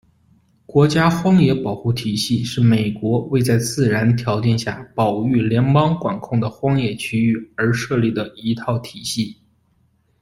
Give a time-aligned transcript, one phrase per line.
[0.65, 9.37] 国家荒野保护体系是美国为在自然条件下保育联邦管控的荒野区域而设立的一套体系。